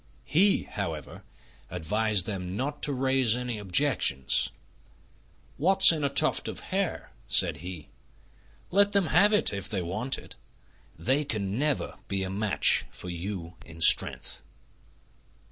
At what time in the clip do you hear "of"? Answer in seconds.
6.47-6.59